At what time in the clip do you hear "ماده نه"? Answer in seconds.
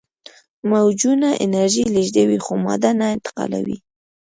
2.65-3.05